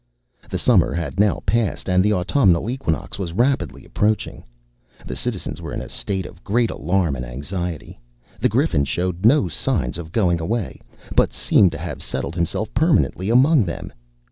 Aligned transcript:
The 0.49 0.57
summer 0.57 0.93
had 0.95 1.19
now 1.19 1.43
passed, 1.45 1.87
and 1.87 2.03
the 2.03 2.11
autumnal 2.11 2.71
equinox 2.71 3.19
was 3.19 3.33
rapidly 3.33 3.85
approaching. 3.85 4.43
The 5.05 5.15
citizens 5.15 5.61
were 5.61 5.75
in 5.75 5.79
a 5.79 5.89
state 5.89 6.25
of 6.25 6.43
great 6.43 6.71
alarm 6.71 7.15
and 7.15 7.23
anxiety. 7.23 7.99
The 8.39 8.49
Griffin 8.49 8.83
showed 8.83 9.27
no 9.27 9.47
signs 9.47 9.99
of 9.99 10.11
going 10.11 10.41
away, 10.41 10.81
but 11.15 11.33
seemed 11.33 11.71
to 11.73 11.77
have 11.77 12.01
settled 12.01 12.33
himself 12.33 12.73
permanently 12.73 13.29
among 13.29 13.65
them. 13.65 13.93